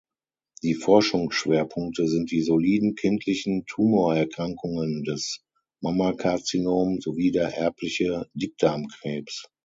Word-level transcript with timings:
Die 0.63 0.73
Forschungsschwerpunkte 0.73 2.07
sind 2.07 2.31
die 2.31 2.41
soliden 2.41 2.95
kindlichen 2.95 3.67
Tumorerkrankungen, 3.67 5.03
das 5.03 5.41
Mammakarzinom 5.79 6.99
sowie 7.01 7.29
der 7.29 7.55
erbliche 7.55 8.27
Dickdarmkrebs. 8.33 9.47